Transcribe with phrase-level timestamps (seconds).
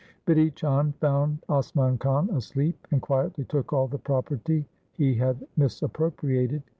[0.25, 6.63] Bidhi Chand found Asman Khan asleep, and quietly took all the property he had misappropriated.